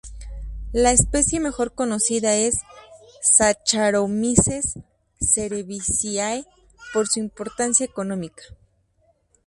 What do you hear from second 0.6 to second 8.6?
La especie mejor conocida es "Saccharomyces cerevisiae" por su importancia económica.